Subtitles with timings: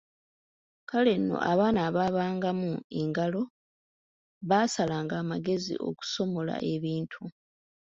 [0.89, 3.41] Kale nno abaana abaabangamu engalo,
[4.49, 7.23] baasalanga amagezi okusomola ebintu.